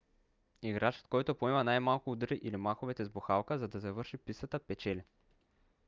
играчът 0.61 1.07
който 1.07 1.35
поема 1.35 1.63
най-малкото 1.63 2.11
удари 2.11 2.39
или 2.43 2.57
махове 2.57 2.93
с 2.99 3.09
бухалката 3.09 3.59
за 3.59 3.67
да 3.67 3.79
завърши 3.79 4.17
пистата 4.17 4.59
печели 4.59 5.03